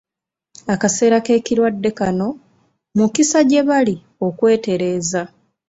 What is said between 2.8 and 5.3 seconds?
mukisa gye bali okweetereza.